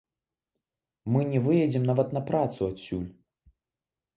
[1.15, 3.07] Мы не выедзем нават на працу адсюль.